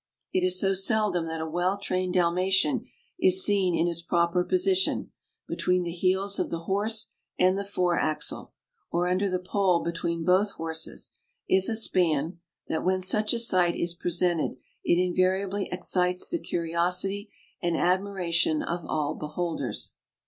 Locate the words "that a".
1.27-1.45